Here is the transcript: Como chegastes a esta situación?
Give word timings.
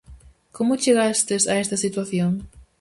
Como 0.55 0.79
chegastes 0.83 1.43
a 1.47 1.53
esta 1.63 1.77
situación? 1.85 2.31